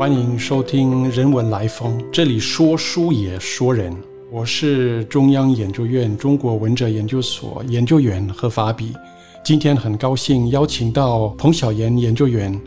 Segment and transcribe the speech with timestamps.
[0.00, 3.94] 欢迎收听《人文来风》，这里说书也说人。
[4.32, 8.96] 我是中央研究院中国文哲研究所研究员何法比。
[9.44, 12.58] 今天很高兴邀请到彭小岩研究员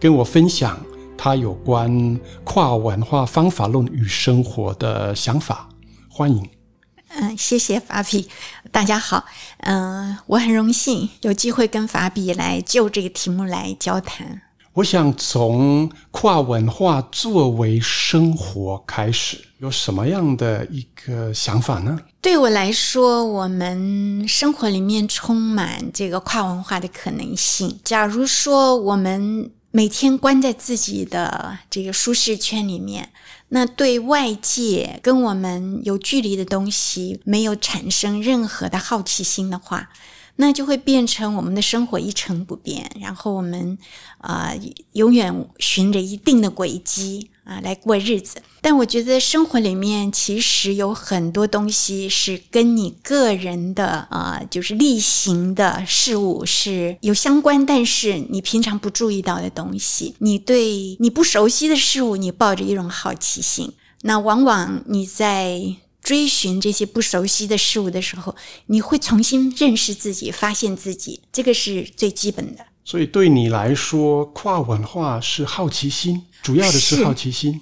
[0.00, 0.80] 跟我分享
[1.14, 5.68] 他有关跨文化方法论与生活的想法。
[6.08, 6.42] 欢迎。
[7.08, 8.30] 嗯，谢谢法比，
[8.72, 9.26] 大家好。
[9.58, 14.40] 嗯，我很荣幸有机会跟法比来就这个题目来交谈。
[14.78, 21.98] 我想从跨文化作为生活开始，有什么样的一个想法呢？
[22.20, 27.80] 对我来说，我们生活里面充满这个跨文化的可能性。
[27.82, 33.10] 假如说我们每天关在自己的这个舒适圈里面，
[33.48, 39.88] 那对外界跟我们有距离的东西没有产生任何的好奇心的话。
[40.40, 43.76] 那就会变成我们的生活一成不变，然后我们
[44.18, 44.54] 啊
[44.92, 48.40] 永远循着一定的轨迹啊来过日子。
[48.60, 65.76] 但我觉得生活里面其实有很多东西是跟你个人的啊就是例行的事物是有相关，但是你平常不注意到的东西，你对你不熟悉的事物，你抱着一种好奇心，那往往你在。
[66.08, 68.34] 追寻这些不熟悉的事物的时候，
[68.68, 72.64] 你会重新认识自己，发现自己，这个是最基本的。
[72.82, 77.60] 所以对你来说，跨文化是好奇心，主要的是好奇心。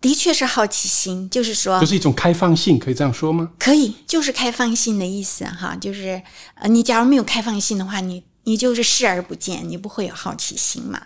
[0.00, 3.50] 的确是好奇心，就是说，就是一种开放性，可以这样说吗？
[3.58, 5.74] 可以，就是开放性的意思哈。
[5.74, 6.22] 就是
[6.54, 11.02] 呃，你假如没有开放性的话，你你就是视而不见，你不会有好奇心嘛。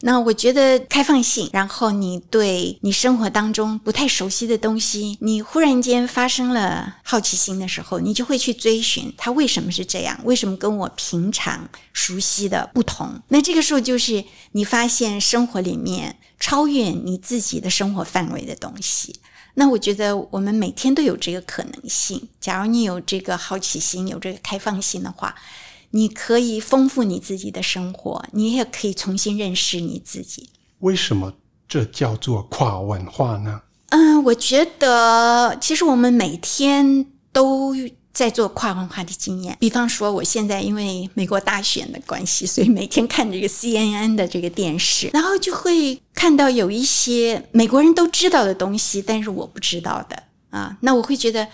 [0.00, 13.20] 那我觉得开放性，然后你对你生活当中不太熟悉的东西，你忽然间发生了好奇心的时候，你就会去追寻它为什么是这样，为什么跟我平常熟悉的不同？
[13.28, 19.16] 那这个时候就是你发现生活里面超越你自己的生活范围的东西。
[19.54, 22.28] 那我觉得我们每天都有这个可能性。
[22.40, 25.34] 假如你有这个好奇心，有这个开放性的话。
[25.90, 30.50] 你可以丰富你自己的生活，你也可以重新认识你自己。
[30.80, 31.32] 为什么
[31.66, 33.62] 这叫做跨文化呢？
[33.88, 37.74] 嗯，我觉得其实我们每天都
[38.12, 39.56] 在做跨文化的经验。
[39.58, 50.76] 比方说，我现在因为美国大选的关系，所以每天看这个 CNN 的这个电视，然后就会看到有一些美国人都知道的东西，但是我不知道的啊。
[50.82, 51.48] 那我会觉得，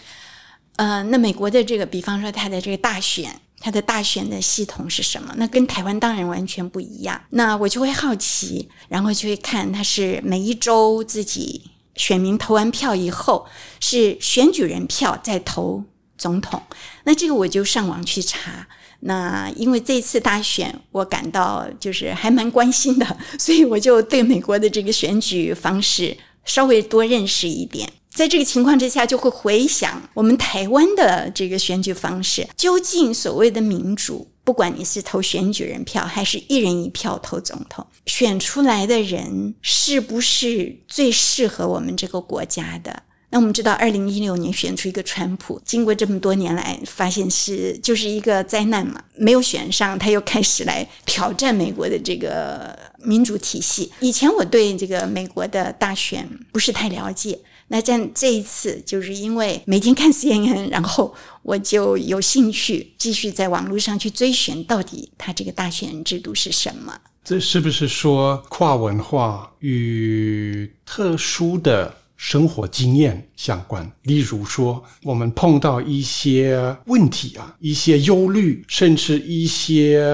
[0.74, 3.40] 呃，那美国的这个，比方说他的这个大选。
[3.64, 5.32] 他的大选的系统是什么？
[5.38, 7.18] 那跟台湾当然完全不一样。
[7.30, 11.62] 那我就会好奇，然后就会看他是每一周自己
[11.96, 13.46] 选民投完票以后，
[13.80, 15.82] 是选举人票在投
[16.18, 16.62] 总统。
[17.04, 18.68] 那这个我就上网去查。
[19.00, 26.14] 那因为这次大选，我感到就是还蛮关心的，所以我就对美国的这个选举方式
[26.44, 27.90] 稍微多认识一点。
[28.14, 43.02] 在这个情况之下，就会回想我们台湾的这个选举方式，究竟所谓的民主，不管你是投选举人票，还是一人一票投总统，选出来的人是不是最适合我们这个国家的？
[43.30, 53.90] 那我们知道，二零一六年选出一个川普，经过这么多年来，发现是就是一个灾难嘛，没有选上，他又开始来挑战美国的这个民主体系。
[53.98, 57.36] 以前我对这个美国的大选不是太了解。
[57.68, 66.94] 那在这一次，就是因为每天看 CNN， 然后我就有兴趣继续在网络上去追寻，到底他这个大选制度是什么？
[67.24, 73.90] 这是不是说跨文化与特殊的生活经验相关？
[74.02, 80.04] 例如说，我们碰到一些问题啊，一些忧虑，甚至一些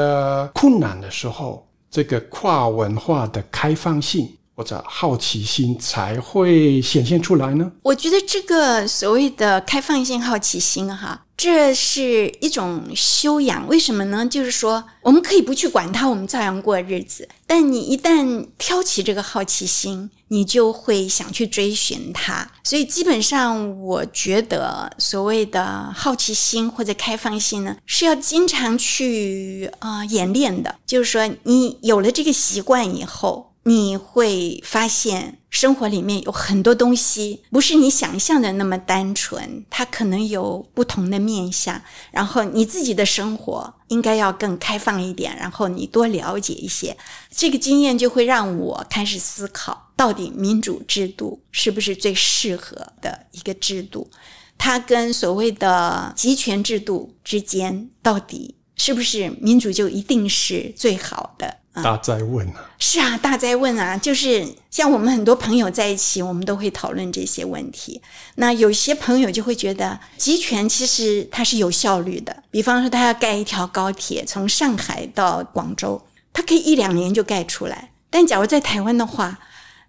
[0.54, 4.36] 困难的时候，这个跨文化的开放性。
[4.60, 7.72] 或者好奇心才会显现出来呢？
[7.80, 13.66] 我觉得这个所谓的开放性好奇心，哈，这是一种修养。
[13.68, 14.26] 为什么呢？
[14.26, 17.26] 就是说，我们可以不去管它，我们照样过日子。
[17.46, 22.46] 但你一旦挑起这个好奇心，你就会想去追寻它。
[22.62, 30.76] 所以，基本上，我觉得所谓的好奇心或者开放性呢，是要经常去啊演练的。
[30.84, 33.46] 就是说，你有了这个习惯以后。
[33.64, 41.80] 你会发现生活里面有很多东西不是你想象的那么单纯，它可能有不同的面相。
[42.10, 46.96] 然后你自己的生活应该要更开放一点，然后你多了解一些，
[47.30, 54.10] 这个经验就会让我开始思考，到底民主制度是不是最适合的一个制度？
[54.56, 58.56] 它跟所谓的集权制度之间到底？
[58.76, 61.58] 是不是民主就一定是最好的？
[61.82, 62.70] 大灾问啊！
[62.78, 63.96] 是啊，大灾问啊！
[63.96, 68.00] 就是像我们很多朋友在一起，我们都会讨论这些问题。
[68.36, 72.42] 那有些朋友就会觉得，集权其实它是有效率的。
[72.50, 77.90] 比方说，他要盖一条高铁，从上海到广州，它可以一两年就盖出来。
[78.08, 79.38] 但假如在台湾的话，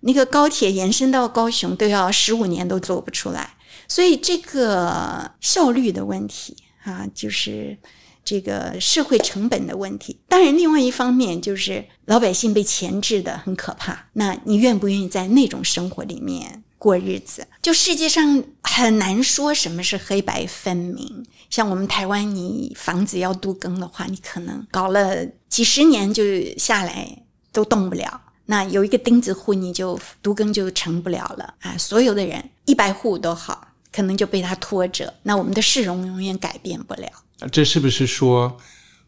[0.02, 3.56] 那个高铁延伸到高雄都要十五年都做不出来。
[3.88, 7.78] 所以这个效率的问题啊，就是。
[8.24, 14.08] 这个社会成本的问题，当然，另外一方面就是老百姓被钳制的很可怕。
[14.14, 17.48] 那你愿不愿意在那种生活里面过日子？
[17.62, 21.26] 就世界上很难说什么是黑白分明。
[21.50, 26.24] 像我们台湾，你房子要都更的话，你可能搞了几十年就
[26.58, 28.22] 下来都动不了。
[28.46, 31.78] 那有一个钉子户，你就独耕就成不了了啊！
[31.78, 35.14] 所有的人一百户都好，可能就被他拖着。
[35.24, 37.08] 那我们的市容永远改变不了。
[37.52, 38.58] 这是不是说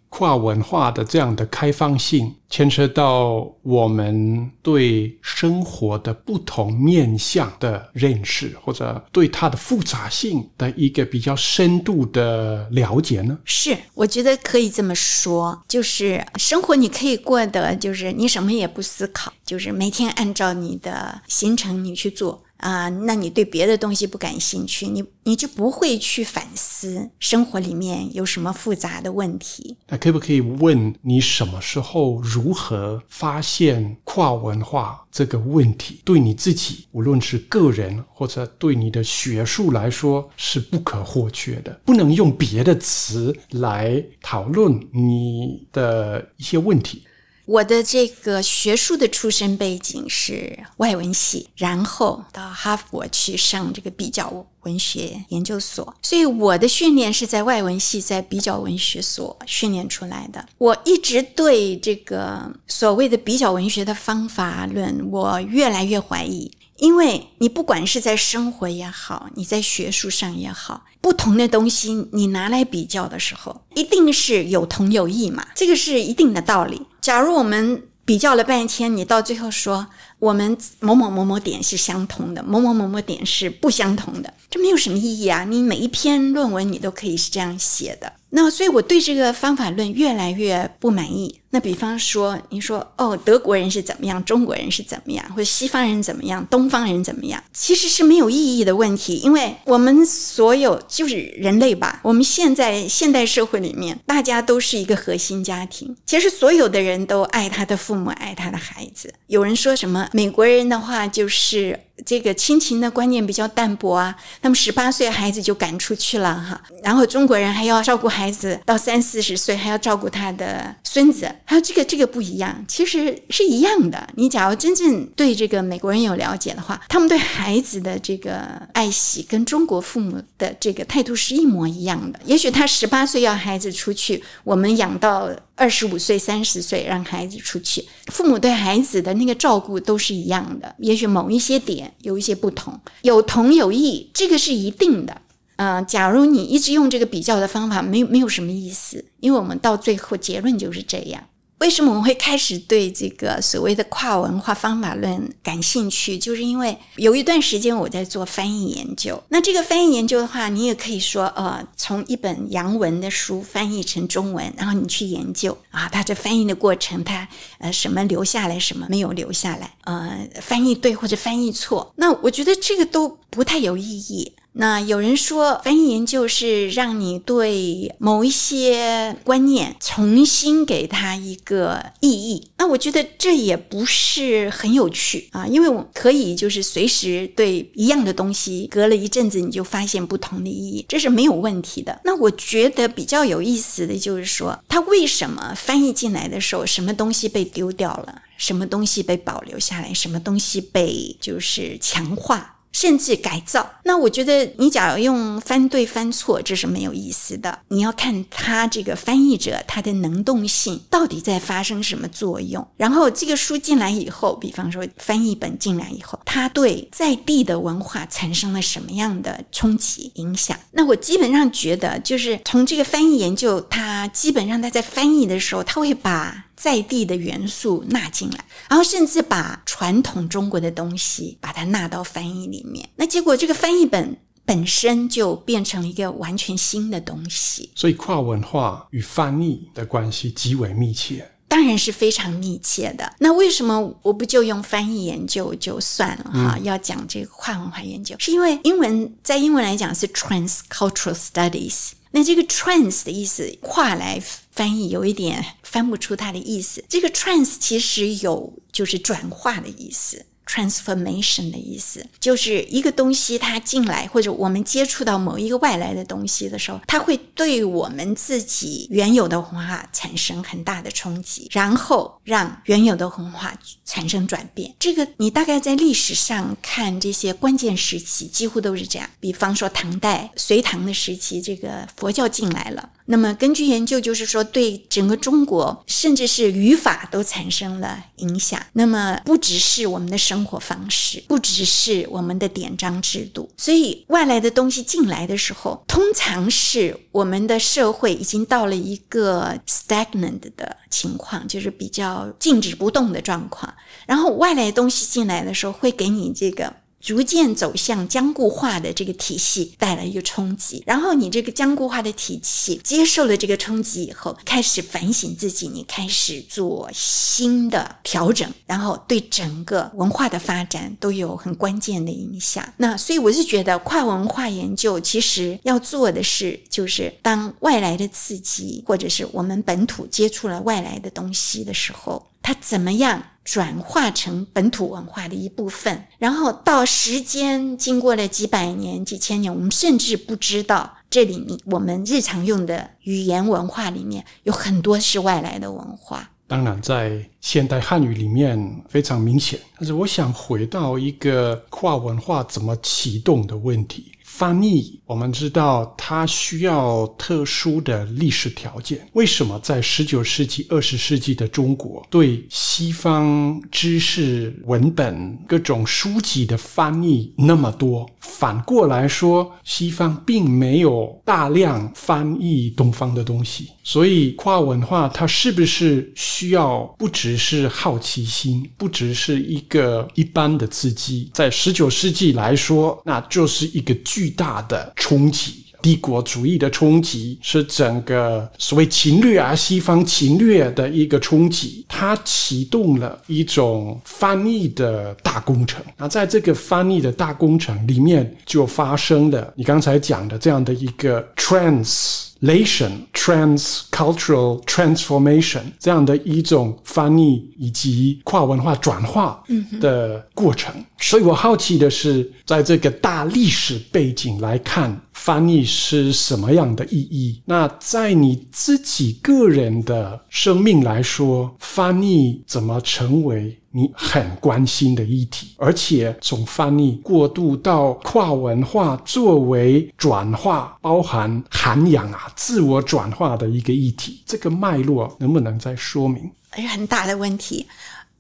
[0.09, 13.39] 跨文化的这样的开放性，牵扯到我们对生活的不同面向的认识，或者对它的复杂性的一个比较深度的了解呢？
[13.43, 22.43] 是，我觉得可以这么说，就是生活你可以过得，就是你什么也不思考，就是每天按照你的行程你去做。
[22.63, 29.75] 啊，那你对别的东西不感兴趣，你你就不会去反思生活里面有什么复杂的问题。
[29.89, 47.03] 那可不可以问你什么时候如何发现跨文化这个问题对你自己，无论是个人或者对你的学术来说是不可或缺的，不能用别的词来讨论你的一些问题。
[47.45, 60.47] 我的这个学术的出身背景是外文系，然后到哈佛去上这个比较文学研究所，所以我的训练是在外文系，在比较文学所训练出来的。
[60.57, 66.51] 我一直对这个所谓的比较文学的方法论，我越来越怀疑。
[66.83, 76.85] 因为你不管是在生活也好，你在学术上也好，不同的东西你拿来比较的时候，一定是有同有异嘛，这个是一定的道理。
[76.99, 79.87] 假如我们比较了半天，你到最后说
[80.23, 85.43] 我们某某某某点是相同的，某某某某点是不相同的，这没有什么意义啊！
[85.43, 88.13] 你每一篇论文你都可以是这样写的。
[88.35, 91.39] 那所以我对这个方法论越来越不满意。
[91.51, 99.17] 那比方说，你说哦，德国人是怎么样，中国人是怎么样，或者西方人怎么样，东方人怎么样，其实是没有意义的问题。
[99.17, 105.95] 因为我们所有就是人类吧，我们现在现代社会里面，大家都是一个核心家庭。
[106.07, 109.13] 其实所有的人都爱他的父母，爱他的孩子。
[109.27, 111.79] 有人说什么美国人的话就是。
[112.05, 124.07] 这个亲情的观念比较淡薄啊，那么十八岁孩子就赶出去了哈，然后中国人还要照顾孩子到三四十岁，还要照顾他的孙子，还有这个这个不一样，其实是一样的。
[124.15, 132.19] 你假如真正对这个美国人有了解的话，他们对孩子的这个爱惜跟中国父母的这个态度是一模一样的。
[132.25, 135.29] 也许他十八岁要孩子出去，我们养到。
[135.55, 145.21] 二十五岁、三十岁让孩子出去，父母对孩子的那个照顾都是一样的，也许某一些点有一些不同，有同有异，这个是一定的。
[145.57, 151.23] 嗯，假如你一直用这个比较的方法，没有没有什么意思，因为我们到最后结论就是这样。
[151.63, 156.17] 为什么我们会开始对这个所谓的跨文化方法论感兴趣？
[156.17, 159.23] 就是因为有一段时间我在做翻译研究。
[159.29, 167.25] 那这个翻译研究的话，你也可以说，呃，从一本洋文的书翻译成中文，然后你去研究啊，它这翻译的过程，它
[167.59, 174.33] 呃什么留下来，什么没有留下来，呃，翻译对或者翻译错，那我觉得这个都不太有意义。
[174.55, 182.51] 那有人说，翻译研究是让你对某一些观念重新给它一个意义。
[182.59, 191.99] 那我觉得这也不是很有趣啊，因为我可以就是随时对一样的东西，隔了一阵子你就发现不同的意义，这是没有问题的。
[192.05, 202.51] 那我觉得比较有意思的就是说，它为什么翻译进来的时候，什么东西被丢掉了，什么东西被保留下来，什么东西被就是强化。
[202.73, 207.59] 甚至改造，那我觉得你假如用翻对翻错，这是没有意思的。
[207.69, 212.67] 你要看他这个翻译者他的能动性到底在发生什么作用。
[212.75, 220.57] 然后这个书进来以后，比方说翻译本进来以后，他对在地的文化产生了什么样的冲击影响？
[220.71, 226.45] 那我基本上觉得，就是从这个翻译研究，他基本上他在翻译的时候，他会把。
[226.55, 232.89] 在地的元素纳进来，然后甚至把传统中国的东西把它纳到翻译里面。
[232.95, 237.71] 那结果这个翻译本本身就变成了一个完全新的东西。
[237.75, 241.29] 所以跨文化与翻译的关系极为密切。
[241.47, 243.13] 当然是非常密切的。
[243.19, 246.57] 那为什么我不就用翻译研究就算了哈？
[246.63, 251.91] 要讲这个跨文化研究，是因为英文在英文来讲是 transcultural studies。
[252.15, 256.83] 那这个 trans 的意思跨来翻译有一点翻不出它的意思。
[256.87, 260.25] 这个 trans 其实有就是转化的意思。
[260.53, 274.71] Transformation 的意思就是一个东西它进来，或者我们接触到某一个外来的东西的时候，它会对我们自己原有的文化产生很大的冲击，然后让原有的文化产生转变。
[274.77, 279.09] 这个你大概在历史上看这些关键时期，几乎都是这样。
[279.19, 282.91] 比方说唐代、隋唐的时期，这个佛教进来了。
[283.05, 288.59] 那么根据研究，就是说对整个中国，甚至是语法都产生了影响。
[288.73, 293.49] 那么不只是我们的生活方式，不只是我们的典章制度。
[293.57, 303.73] 所以外来的东西进来的时候，通常是我们的社会已经到了一个 stagnant 的情况，就是比较静止不动的状况。
[304.05, 306.82] 然后外来东西进来的时候，会给你这个。
[307.03, 322.73] 逐渐走向僵固化的这个体系带来一个冲击，然后你这个僵固化的体系接受了这个冲击以后，开始反省自己，你开始做新的调整，然后对整个文化的发展都有很关键的影响。
[322.77, 332.29] 那所以我是觉得跨文化研究其实要做的是，就是当外来的刺激或者是我们本土接触了外来的东西的时候。
[332.45, 336.05] 它怎么样转化成本土文化的一部分？
[336.17, 346.29] 然后到时间经过了几百年、几千年，我们甚至不知道这里面我们日常用的语言文化里面有很多是外来的文化。
[346.45, 349.59] 当然，在现代汉语里面非常明显。
[349.77, 354.11] 但是，我想回到一个跨文化怎么启动的问题。
[354.35, 359.07] 翻译，我们知道它需要特殊的历史条件。
[359.13, 368.09] 为什么在十九世纪、二十世纪的中国，对西方知识文本、各种书籍的翻译那么多？
[368.21, 373.69] 反过来说，西方并没有大量翻译东方的东西。
[373.83, 381.29] 所以，跨文化它是不是需要不只是好奇心，不只是一个一般的刺激？
[381.35, 384.22] 在十九世纪来说，那就是一个巨。
[384.23, 395.83] 巨大的冲击，帝国主义的冲击是整个所谓侵略啊，西方侵略的一个冲击，它启动了一种翻译的大工程。
[395.97, 402.23] 那在这个翻译的大工程里面，就发生了你刚才讲的这样的一个 trans。
[402.43, 409.41] Lation transcultural transformation 这样的一种翻译以及跨文化转化
[409.79, 417.41] 的过程，所以我好奇的是，在这个大历史背景来看，翻译是什么样的意义？
[417.45, 423.57] 那在你自己个人的生命来说，翻译怎么成为？
[423.71, 436.29] 你很关心的议题，而且从翻译过渡到跨文化作为转化、包含涵养啊、自我转化的一个议题，这个脉络能不能再说明？
[436.51, 437.65] 很大的问题，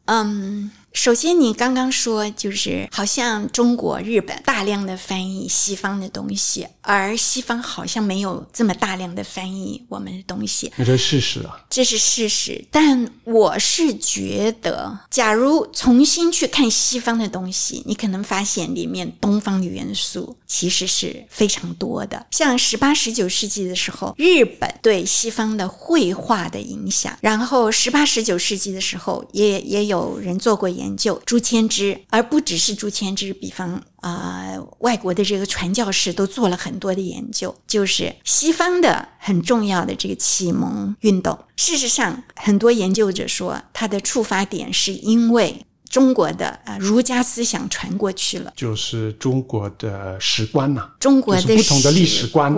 [0.05, 0.71] 嗯。
[0.93, 10.71] 首先，你刚刚说就是好像中国、日本大量的翻译西方的东西，而西方好像没有这么大量的翻译我们的东西。
[10.77, 12.63] 这是事实啊，这是事实。
[12.69, 22.23] 但我是觉得，假如重新去看西方的东西，你可能发现里面东方的元素其实是非常多的。
[22.29, 30.82] 像十八、十九世纪的时候，日本对西方的绘画的影响，然后十八、十九世纪的时候，也也有人做过研。
[30.83, 33.33] 研究朱谦之，而不只是朱谦之。
[33.33, 41.39] 比方啊，外国的这个传教士都做了很多的研究，就是西方的很重要的这个启蒙运动。
[41.55, 45.65] 事实上，很多研究者说，它的触发点是因为。
[45.93, 52.51] 中国的啊儒家思想传过去了，就是中国的史观呐，中国的不同的历史观，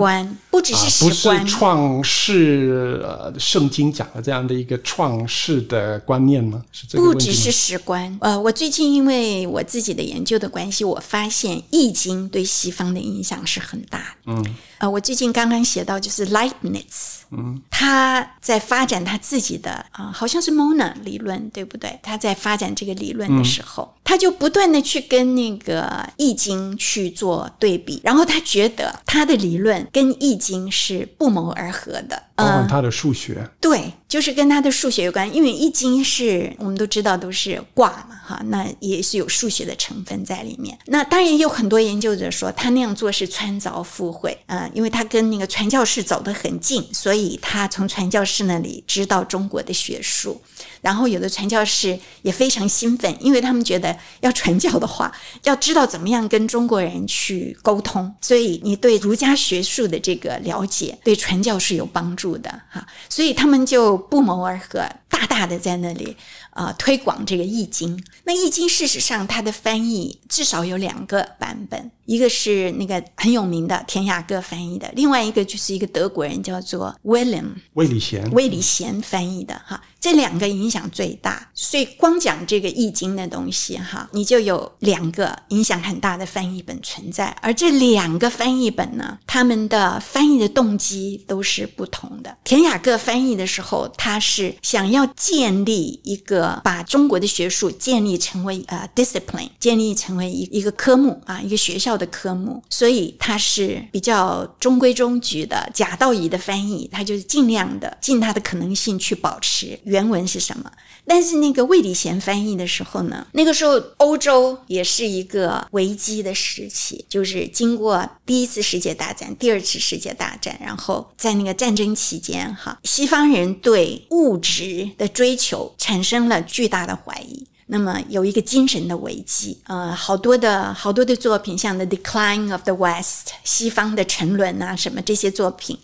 [0.50, 6.64] 不只是史观，不是创世呃圣经讲的这样的一个创世的观念吗？
[6.72, 14.32] 是这个不只是史观，呃，我最近因为我自己的研究的关系，我发现《易经》对西方的影响是很大的。
[14.32, 17.16] 嗯，呃，我最近刚刚写到就是 Leibniz。
[17.30, 21.98] 嗯，他在发展他自己的啊，好像是 Mona 理论，对不对？
[22.00, 32.22] 他在发展这个理论的时候，他就不断的去跟那个易经去做对比，然后他觉得他的理论跟易经是不谋而合的。
[32.36, 33.48] 包括他的数学。
[33.60, 40.78] 对，就是跟他的数学有关，因为易经是我们都知道都是卦嘛，哈，那也是有数学的成分在里面。
[40.86, 50.40] 那当然也有很多研究者说，他那样做是穿凿附会，嗯，因为他跟那个传教士走得很近，所以他从传教士那里知道中国的学术。
[50.80, 55.12] 然后有的传教士也非常兴奋，因为他们觉得要传教的话，
[55.44, 62.86] 要知道怎么样跟中国人去沟通，所以你对儒家学术的这个了解，对传教是有帮助的哈。
[63.08, 66.16] 所以他们就不谋而合，大大的在那里
[66.50, 68.02] 啊推广这个易经。
[68.24, 79.82] 那易经事实上它的翻译至少有两个版本，一个是那个很有名的田雅各翻译的，另外一个就是一个德国人叫做 William 魏礼贤，魏礼贤翻译的哈。
[80.06, 87.36] 这两个影响最大，所以光讲这个易经的东西哈，你就有两个影响很大的翻译本存在。
[87.42, 92.36] 而这两个翻译本呢，他们的翻译的动机都是不同的。
[92.44, 109.76] 田雅各翻译的时候，他是想要建立一个把中国的学术建立成为呃 discipline，建立成为一一个科目啊，一个学校的科目，所以他是比较中规中矩的贾道乙的翻译，他就是尽量的尽他的可能性去保持。
[109.82, 110.70] 原原文是什么？
[111.08, 135.78] 但是那个魏礼贤翻译的时候呢，那个时候欧洲也是一个危机的时期，就是经过第一次世界大战、第二次世界大战，然后在那个战争期间，哈，西方人对物质的追求产生了巨大的怀疑，那么有一个精神的危机，呃，好多的好多的作品，像《The Decline of the West》西方的沉沦啊，什么这些作品。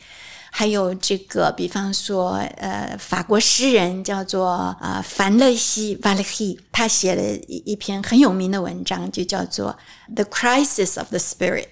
[0.55, 9.79] 还有这个，比方说，呃，法国诗人叫做啊凡勒西瓦勒希他写了一一篇很有名的文章，就叫做
[10.15, 11.65] 《The Crisis of the Spirit》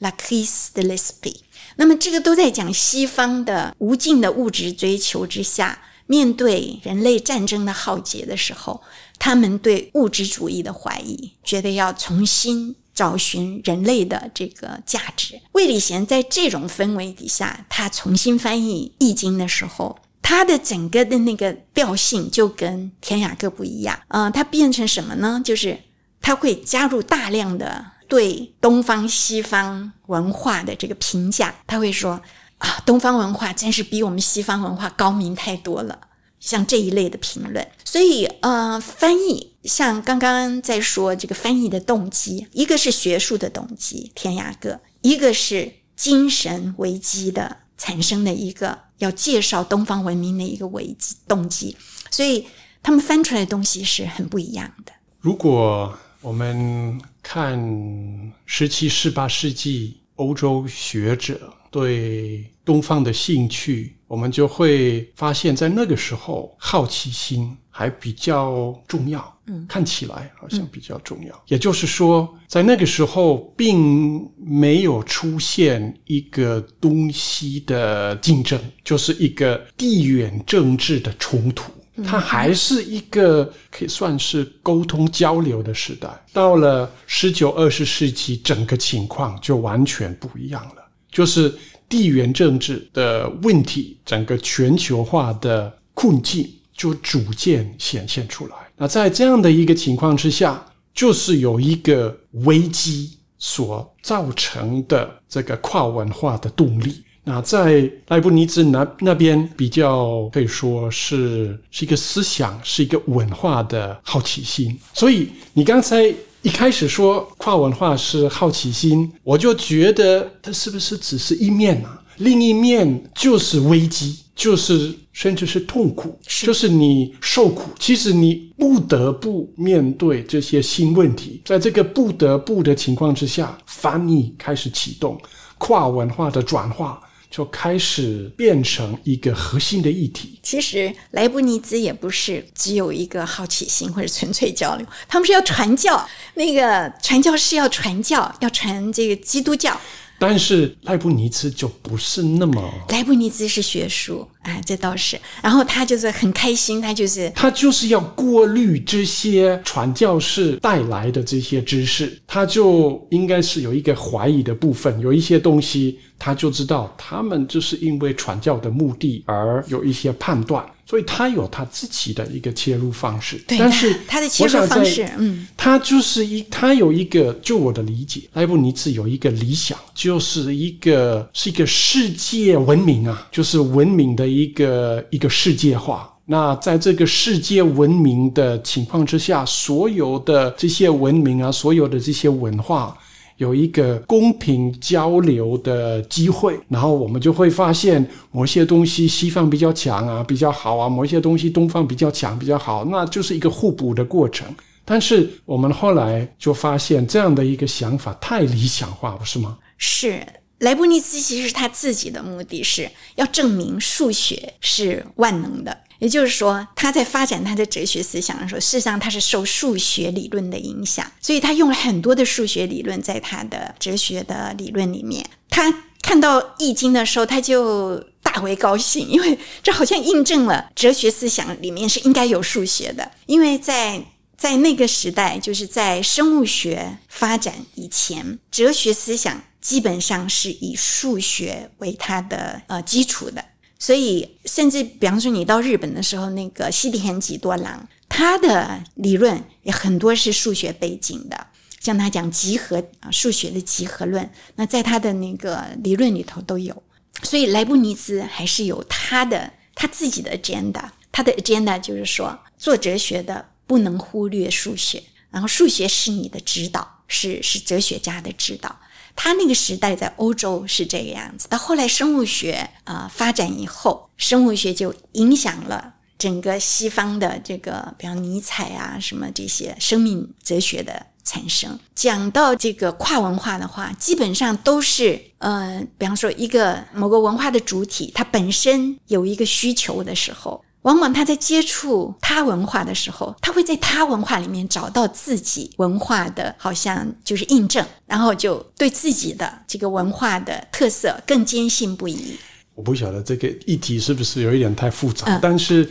[0.00, 1.36] （La crise de l'esprit）。
[1.76, 8.82] 那么，这个都在讲西方的无尽的物质追求之下，面对人类战争的浩劫的时候，
[9.20, 12.74] 他们对物质主义的怀疑，觉得要重新。
[12.94, 15.40] 找寻人类的这个价值。
[15.52, 23.98] 魏礼贤在这种氛围底下，他重新翻译《易经》的时候，他的整个的那个调性就跟田雅各不一样。
[24.08, 25.42] 嗯，他变成什么呢？
[25.44, 25.78] 就是
[26.20, 31.54] 他会加入大量的对东方西方文化的这个评价。
[31.66, 32.20] 他会说
[32.58, 35.98] 啊，东方文化真是比我们西方文化高明太多了。
[36.44, 51.74] 像这一类的评论，所以呃，翻译像刚刚在说这个翻译的动机，一个是学术的动机，天涯各；一个是精神危机的产生的一个要介绍东方文明的一个危机动机，
[52.10, 52.44] 所以
[52.82, 54.92] 他们翻出来的东西是很不一样的。
[55.20, 63.96] 如果我们看十七、十八世纪欧洲学者对东方的兴趣。
[64.14, 69.36] 我们就会发现，在那个时候，好奇心还比较重要。
[69.46, 71.42] 嗯，看起来好像比较重要。
[71.48, 81.72] 也就是说，在那个时候，并没有出现一个东西的竞争，就是一个地缘政治的冲突。
[82.04, 86.08] 它还是一个可以算是沟通交流的时代。
[86.32, 91.52] 到了十九、二十世纪，整个情况就完全不一样了，就是。
[91.94, 96.44] 地缘政治的问题，整个全球化的困境
[96.76, 98.54] 就逐渐显现出来。
[98.76, 100.60] 那在这样的一个情况之下，
[100.92, 107.00] 就是有一个危机所造成的这个跨文化的动力。
[107.22, 114.76] 那在莱布尼兹那那边比较可以说是是一个思想，是一个文化的好奇心。
[114.92, 116.12] 所以你刚才。
[116.44, 122.02] 一开始说跨文化是好奇心，我就觉得它是不是只是一面啊？
[122.18, 127.70] 另一面就是危机，就是甚至是痛苦，就是你受苦。
[127.78, 135.18] 其实你不得不面对这些新问题，在这个不得不的情况之下，翻译开始启动，
[135.56, 137.00] 跨文化的转化。
[137.34, 140.38] 就开始变成一个核心的议题。
[140.40, 146.08] 其实莱布尼兹也不是只有一个好奇心或者纯粹交流，他们是要传教。
[146.34, 149.76] 那个传教是要传教，要传这个基督教。
[150.18, 152.62] 但是莱布尼兹就不是那么。
[152.88, 155.20] 莱布尼兹是学术，哎，这倒是。
[155.42, 170.64] 然后他就是很开心，他就是他就是要过滤这些传教士带来的这些知识，他就应该是有一个怀疑的部分，有一些东西他就知道他们就是因为传教的目的而有一些判断。
[170.86, 186.10] 所以他有他自己的一个切入方式，但是他的切入方式，嗯，他就是一，他有一个，就我的理解，莱布尼茨有一个理想，就是一个是一个世界文明啊，就是文明的一个一个世界化。
[186.26, 192.96] 那在这个世界文明的情况之下，所有的这些文明啊，所有的这些文化。
[193.36, 204.46] 有一个公平交流的机会，然后我们就会发现某些东西西方比较强啊，比较好啊；某些东西东方比较强，比较好，那就是一个互补的过程。
[204.84, 209.58] 但是我们后来就发现这样的一个想法太理想化，不是吗？
[209.78, 210.24] 是
[210.58, 215.76] 莱布尼茨其实他自己的目的是要证明数学是万能的。
[216.04, 225.24] 也就是说，他在发展他的哲学思想的时候，事实上他是受数学理论的影响，所以他用了很多的数学理论在他的哲学的理论里面。
[225.48, 233.10] 他看到《易经》的时候，他就大为高兴，因为这好像印证了哲学思想里面是应该有数学的。
[233.24, 234.04] 因为在
[234.36, 243.42] 在那个时代，就是在生物学发展以前，哲学思想基本上是以数学为它的呃基础的。
[243.84, 251.48] 所以，甚至比方说，你到日本的时候，那个西田几多郎，他的理论也很多是数学背景的，
[251.80, 256.82] 像他讲集合啊，数学的集合论，那在他的那个理论里头都有。
[257.22, 268.74] 所以，莱布尼兹还是有他的他自己的 agenda，他的 agenda 就是说，做哲学的不能忽略数学，然后数学是你的指导，是是哲学家的指导。
[269.16, 281.78] 他那个时代在欧洲是这个样子，到后来生物学啊发展以后，生物学就影响了整个西方的这个，比方尼采啊什么这些生命哲学的产生。
[281.94, 290.64] 讲到这个跨文化的话，基本上都是呃，比方说一个某个文化的主体，它本身有一个需求的时候。
[290.84, 302.36] 往往他在接触他文化的时候，他会在他文化里面找到自己文化的，好像就是印证，然后就对自己的这个文化的特色更坚信不疑。
[302.74, 305.88] 我不晓得这个议题是不是有一点太复杂，但是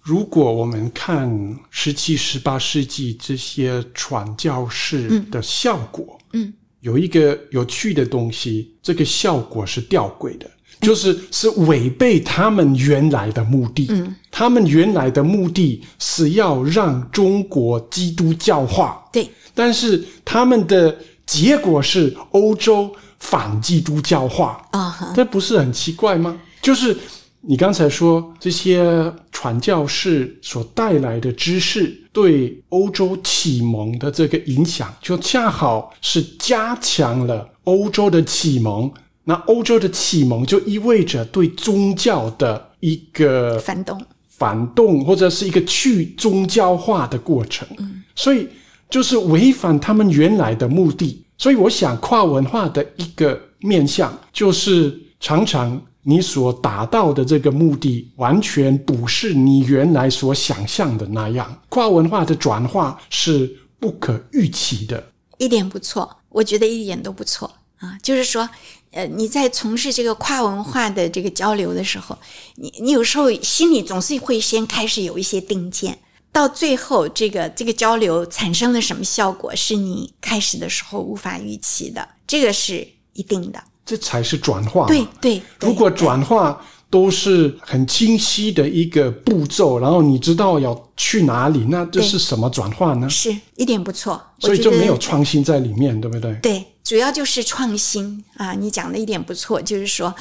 [0.00, 10.50] 如果我们看十七、十八世纪这些传教士的效果，嗯，有一个有趣的东西，这个效果是吊诡的。
[10.82, 13.86] 就是是违背他们原来的目的。
[13.90, 19.02] 嗯，他们原来的目的是要让中国基督教化。
[19.12, 24.60] 对，但是他们的结果是欧洲反基督教化。
[24.72, 26.38] 啊，这不是很奇怪吗？
[26.60, 26.96] 就是
[27.40, 38.92] 你刚才说这些传教士所带来的知识对欧洲启蒙的这个影响，就恰好是加强了欧洲的启蒙。
[39.24, 47.68] 那欧洲的启蒙就意味着对宗教的一个反动，反动或者是一个去宗教化的过程。
[47.78, 48.48] 嗯，所以
[48.90, 51.24] 就是违反他们原来的目的。
[51.38, 61.62] 所以我想跨文化的一个面向，就是常常你所达到的这个目的，完全不是你原来所想象的那样。
[61.68, 65.12] 跨文化的转化是不可预期的。
[65.38, 68.48] 一点不错，我觉得一点都不错啊，就是说。
[68.92, 72.16] 呃，你在从事这个跨文化的这个交流的时候，
[72.56, 75.98] 你你有时候心里总是会先开始有一些定见，
[76.30, 83.62] 到最后这个这个交流产生了什么效果，是你开始的时候无法预期的，这个是一定的。
[83.84, 84.86] 这才是转化。
[84.86, 93.08] 对对，如果转化都是很清晰的一个步骤，然后你知道要去哪里，那这是什么转化呢？
[93.08, 96.34] 是一点不错，所以就没有创新在里面，对不对？
[96.42, 96.64] 对。
[96.92, 98.52] 主要就是创新啊！
[98.52, 100.14] 你讲的一点不错，就是说，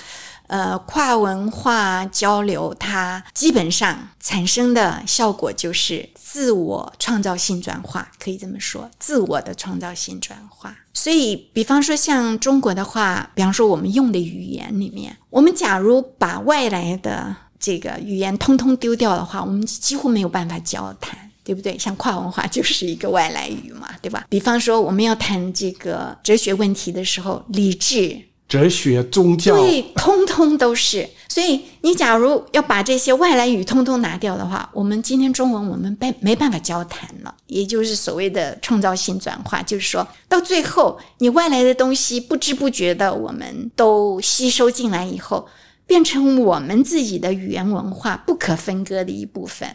[0.48, 10.74] 呃，跨文化交流，它基本上产生的效果就是自我创造性转化，可以这么说，自我的创造性转化。
[10.94, 21.31] 所以，比方说像中国的话，比方说我们用的语言里面，我们假如把外来的这个语言通通丢掉的话，我们几乎没有办法交谈。
[21.52, 21.78] 对不对？
[21.78, 24.26] 像跨文化 就是一个外来语嘛，对吧？
[24.30, 31.10] 比方说，我们要谈这个哲学问题的时候，理智、哲学、宗教，对，通通都是。
[31.28, 37.36] 所以，你假如要把这些外来语通通拿掉的话，我们今天中文我们没没办法交谈了。
[37.48, 45.46] 也就是所谓的创造性转化，就是说到最后，你外来的东西不知不觉的我们都吸收进来以后。
[45.92, 49.68] 变成我们自己的语言文化不可分割的一部分。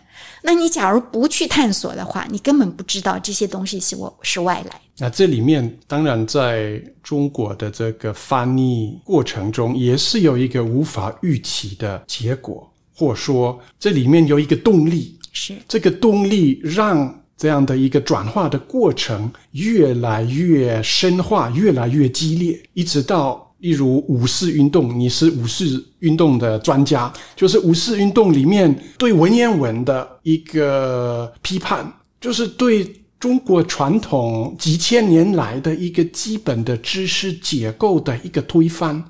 [0.42, 4.80] 那你假如不去探索的话，你根本不知道这些东西是我是外来。
[4.96, 23.45] 那这里面当然在中国的这个翻译过程中，也是有一个无法预期的结果，或说这里面有一个动力，是这个动力让这样的一个转化的过程越来越深化，越来越激烈，一直到。
[23.58, 31.90] 例如五四运动，你是五四运动的专家，就是五四运动里面对文言文的一个批判，
[32.20, 32.86] 就是对
[33.18, 39.02] 中国传统几千年来的一个基本的知识结构的一个推翻。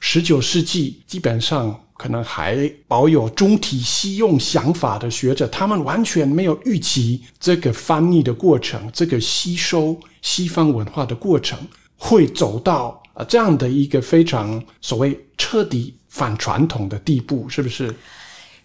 [0.00, 11.58] 十九世纪基本上可能还保有中体西用想法的学者，他们完全没有预期这个翻译的过程，这个吸收西方文化的过程
[11.96, 13.02] 会走到。
[13.18, 17.92] 啊，这样的一个非常所谓彻底反传统的地步，是不是？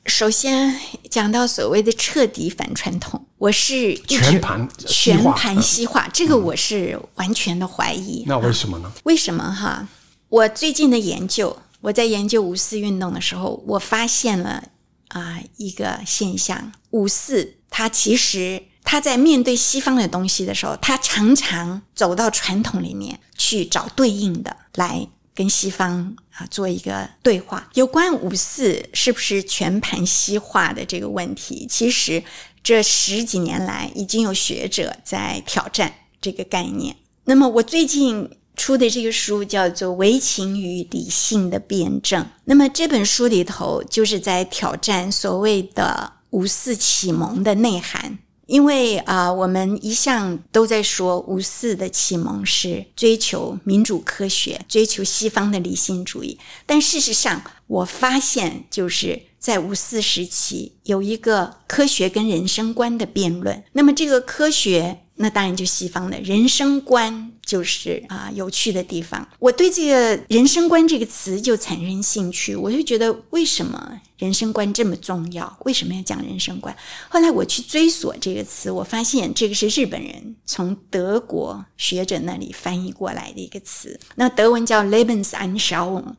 [0.05, 8.23] 首先讲到所谓的彻底反传统，我是全盘全盘西化，这个我是完全的怀疑。
[8.27, 8.91] 那为什么呢？
[9.05, 9.87] 为什么哈？
[10.29, 14.63] 我最近的研究，我在研究五四运动的时候，我发现了
[15.07, 18.61] 啊一个现象：五四它其实。
[18.83, 27.69] 他在面对西方的东西的时候，他常常走到传统里面去找对应的，来跟西方啊做一个对话。
[27.73, 32.23] 有关五四是不是全盘西化的这个问题，其实
[32.61, 36.95] 这十几年来已经有学者在挑战这个概念。
[37.25, 48.19] 那么我最近出的这个书叫做《唯情与理性的辩证》，那么这本书里头就是在挑战所谓的五四启蒙的内涵。
[48.45, 56.37] 因为啊，我们一向都在说五四的启蒙是追求民主科学，追求西方的理性主义。
[56.65, 63.63] 但事实上，我发现就是在五四时期有一个科学跟人生观的辩论。
[63.73, 64.99] 那么这个科学。
[65.15, 69.27] 那当然就西方的人生观就是啊有趣的地方。
[69.39, 75.55] 我对这个人生观这个词就产生兴趣，我就觉得为什么人生观这么重要？
[75.65, 76.75] 为什么要讲人生观？
[77.09, 83.99] 后来我去追索这个词，我发现这个是日本人从德国学者那里翻译过来的一个词。
[84.15, 86.15] 那德文叫 Lebensanschauung，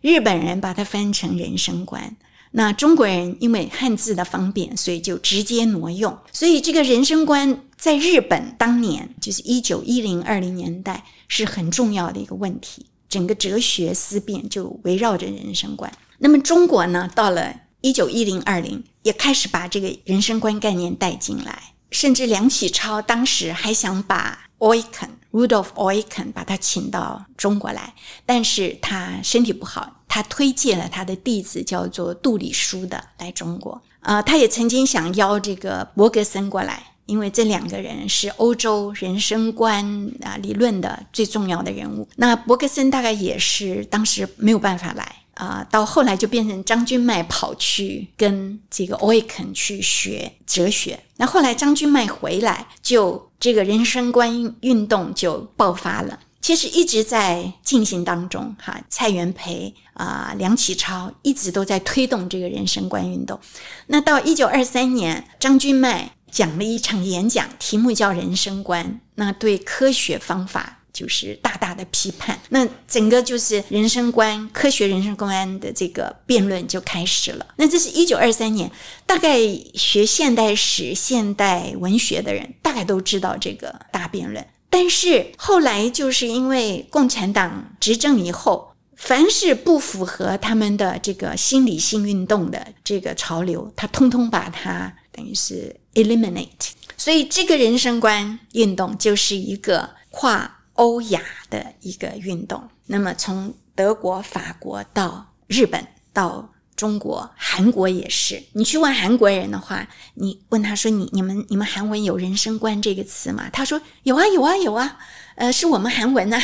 [0.00, 2.16] 日本人把它翻成人生观。
[2.54, 6.18] 那中国人因为汉字的方便，所以就直接挪用。
[6.32, 15.92] 所以这个人生观在日本当年就是一九一零二零年代是很重要的一个问题，整个哲学思辨就围绕着人生观。
[16.18, 30.04] 那么中国呢，到了一九一零二零也开始把这个人生观概念带进来，甚至梁启超当时还想把 Oiken Rudolf Oiken 把他请到中国来，但是他身体不好。
[30.06, 42.08] 他推荐了他的弟子叫做杜里舒的来中国，呃，他也曾经想邀这个伯格森过来，因为这两个人是欧洲人生观啊理论的最重要的人物。
[42.16, 50.98] 那伯格森大概也是当时没有办法来啊，到后来就变成张君迈跑去跟这个欧伊肯去学哲学。
[51.18, 56.18] 那后来张君迈回来，就这个人生观运动就爆发了。
[56.40, 63.38] 其实一直在进行当中，哈，蔡元培啊，梁启超一直都在推动这个人生观运动。
[63.86, 68.84] 那到一九二三年，张君迈讲了一场演讲，题目叫《人生观》，
[69.16, 72.40] 那对科学方法就是大大的批判。
[72.48, 77.46] 那整个就是人生观、科学人生观的这个辩论就开始了。
[77.56, 78.72] 那这是一九二三年，
[79.04, 79.38] 大概
[79.74, 84.44] 学现代史、现代文学的人大概都知道这个大辩论。
[84.70, 96.70] 但是后来就是因为共产党执政以后，凡是不符合他们的这个新理性运动的这个潮流，他通通把它等于是 eliminate。
[96.96, 102.68] 所以这个人生观运动就是一个跨欧亚的一个运动。
[102.86, 106.48] 那么从德国、法国到日本到。
[106.74, 108.42] 中国、韩国也是。
[108.54, 114.98] 你去问韩国人的话，你问他说：“你、你们、你们韩文有人生观这个词吗？”他说：“有啊，有啊，有啊。”
[115.36, 116.42] 呃，是我们韩文呐。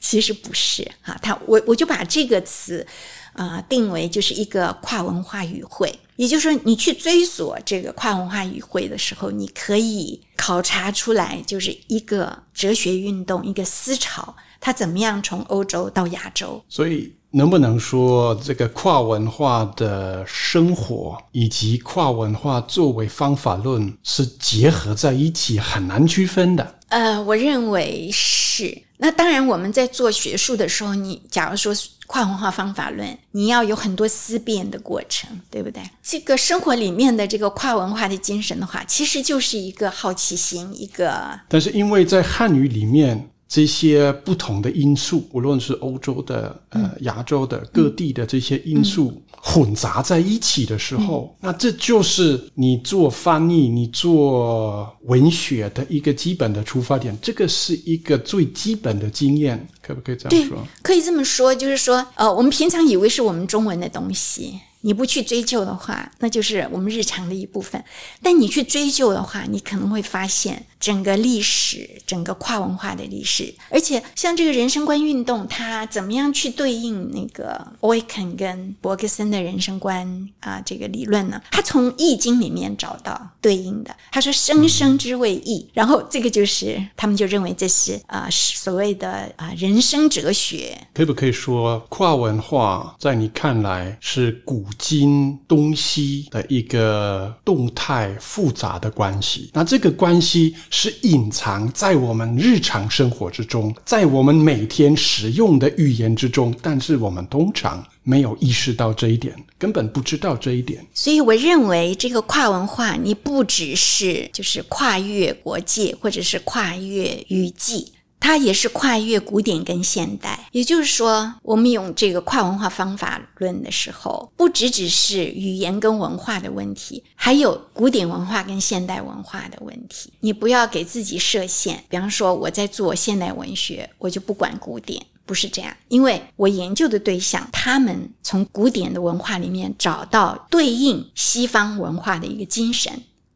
[0.00, 2.86] 其实不是啊，他我我就把这个词
[3.34, 5.96] 啊定为就是一个跨文化语汇。
[6.16, 16.62] 也就是说，你去追索这个跨文化语汇的时候，你可以考察出来，就是一个哲学运动、一个思潮，它怎么样从欧洲到亚洲。
[16.68, 17.12] 所以。
[17.32, 26.74] 能不能说这个跨文化的生活以及跨文化作为方法论是结合在一起，很难区分的？
[26.88, 28.82] 呃，我认为是。
[29.00, 31.74] 那当然，我们在做学术的时候，你假如说
[32.06, 35.82] 跨文化方法论，你要有很多思辨的过程，对不对？
[36.02, 41.40] 这个生活里面的这个跨文化的精神的话，其实就是一个好奇心，一个。
[41.48, 43.28] 但是因为在汉语里面。
[43.52, 57.16] 这些不同的因素，无论是欧洲的、呃亚洲的各地的这些因素混杂在一起的时候，那这就是你做翻译、你做文学的一个基本的出发点。
[57.22, 60.58] 这个是一个最基本的经验，可不可以这样说？
[60.82, 64.60] 可以这么说，就是说，呃，我们平常以为是我们中文的东西。
[64.82, 67.82] 你不去追究的话，那就是我们日常的一部分。
[68.22, 73.54] 但你去追究的话，你可能会发现整个历史、整个跨文化的历史。
[73.68, 80.62] 而且，像这个人生观运动，它怎么样去对应那个欧维肯跟伯格森的人生观啊？
[80.64, 81.38] 这个理论呢？
[81.50, 83.94] 他从《易经》里面找到对应的。
[84.10, 90.78] 他说：“生生之谓易。”然后这个就是他们就认为这是啊所谓的啊人生哲学。
[90.94, 94.64] 可不可以说跨文化在你看来是古？
[94.78, 110.84] 今东西的一个动态复杂的关系，那这个关系是隐藏在我们日常生活之中，在我们每天使用的语言之中，但是我们通常没有意识到这一点，根本不知道这一点。
[110.94, 117.86] 所以，我认为这个跨文化，你不只是就是跨越国界，或者是跨越语境。
[118.20, 130.12] 它也是跨越古典跟现代，也就是说，我们用这个跨文化方法论的时候，不只只是语言跟文化的问题，还有古典文化跟现代文化的问题。
[130.20, 142.92] 你不要给自己设限，比方说我在做现代文学，我就不管古典，不是这样，因为我研究的对象，他们从古典的文化里面找到对应西方文化的一个精神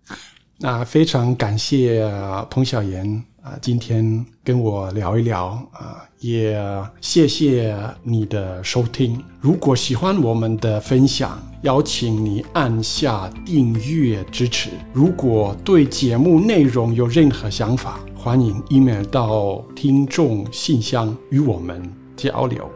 [0.07, 0.18] 啊。
[0.59, 2.07] 那非常感谢
[2.51, 3.25] 彭小妍。
[3.45, 6.59] 啊，今天跟我聊一聊啊，也
[7.03, 9.23] 谢谢你的收听。
[9.39, 14.71] 如果喜欢我们的分享，邀请你按下订阅支持。
[14.95, 21.83] 如果对节目内容有任何想法，欢迎 email 到听众信箱与我们
[22.17, 22.67] 交流。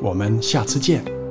[0.00, 1.21] 我们下次见。